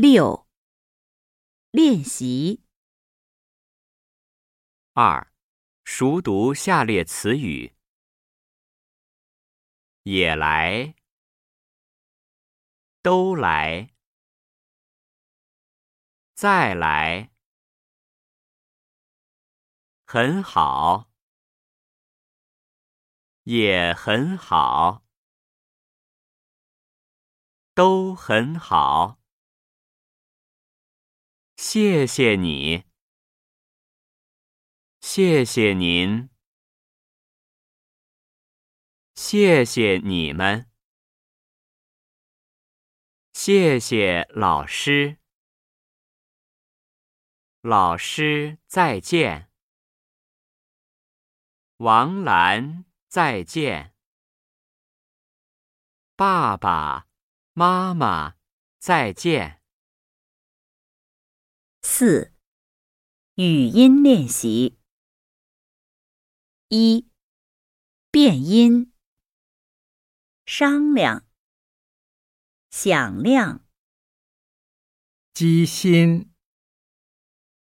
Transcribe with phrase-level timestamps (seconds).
[0.00, 0.46] 六、
[1.72, 2.62] 练习
[4.92, 5.34] 二、
[5.82, 7.74] 熟读下列词语：
[10.04, 10.94] 也来，
[13.02, 13.92] 都来，
[16.34, 17.32] 再来，
[20.06, 21.10] 很好，
[23.42, 25.04] 也很好，
[27.74, 29.18] 都很好。
[31.60, 32.84] 谢谢你，
[35.00, 36.30] 谢谢您，
[39.16, 40.70] 谢谢你们，
[43.32, 45.18] 谢谢老师，
[47.60, 49.50] 老师再见，
[51.78, 53.92] 王兰再见，
[56.14, 57.08] 爸爸
[57.52, 58.36] 妈妈
[58.78, 59.57] 再见。
[61.80, 62.34] 四、
[63.34, 64.78] 语音练习
[66.68, 67.08] 一、
[68.10, 68.92] 变音：
[70.44, 71.24] 商量、
[72.68, 73.64] 响亮、
[75.32, 76.34] 机心、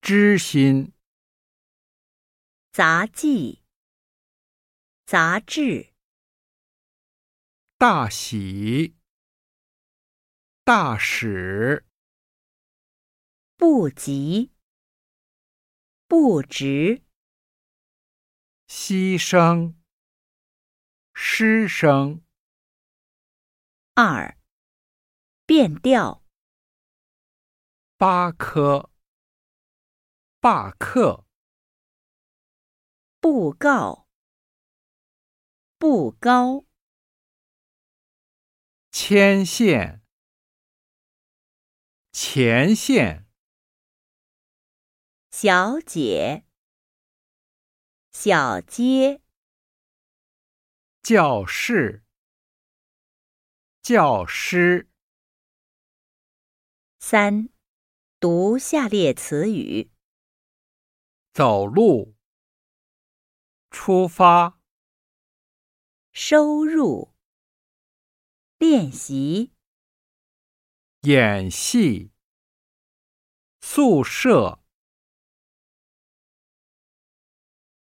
[0.00, 0.92] 知心、
[2.70, 3.64] 杂技、
[5.04, 5.92] 杂志、
[7.76, 8.96] 大喜、
[10.64, 11.85] 大使。
[13.58, 14.52] 不急，
[16.06, 17.02] 不直，
[18.68, 19.74] 牺牲，
[21.14, 22.22] 失声。
[23.94, 24.38] 二，
[25.46, 26.22] 变调。
[27.96, 28.90] 八科，
[30.38, 31.24] 罢课。
[33.20, 34.06] 布告，
[35.78, 36.66] 不高。
[38.92, 40.02] 牵线，
[42.12, 43.25] 前线。
[45.38, 46.46] 小姐，
[48.10, 49.20] 小街，
[51.02, 52.02] 教室，
[53.82, 54.88] 教师。
[56.98, 57.50] 三，
[58.18, 59.90] 读下列词语：
[61.34, 62.16] 走路，
[63.70, 64.58] 出发，
[66.12, 67.14] 收入，
[68.56, 69.52] 练习，
[71.02, 72.10] 演戏，
[73.60, 74.62] 宿舍。